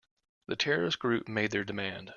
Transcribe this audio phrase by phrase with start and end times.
[0.47, 2.09] The terrorist group made their demand.